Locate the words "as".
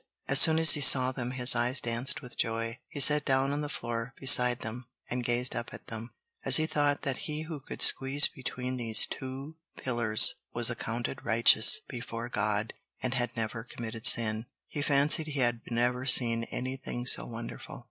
0.27-0.39, 0.57-0.71, 6.43-6.55